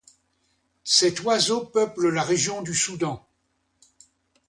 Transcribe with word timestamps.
Cet 0.83 1.21
oiseau 1.25 1.63
peuple 1.63 2.09
la 2.09 2.23
région 2.23 2.63
du 2.63 2.73
Soudan. 2.73 3.23